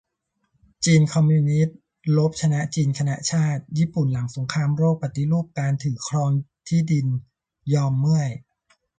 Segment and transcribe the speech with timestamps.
[0.85, 1.77] จีนคอมมิวนิสต์
[2.17, 6.29] รบชนะจีนคณะชาติ ญี่ปุ่นหลังสงครามโลกปฏิรูปการถือครอง
[6.67, 7.07] ที่ดิน
[7.73, 8.29] ยอมเมื่อย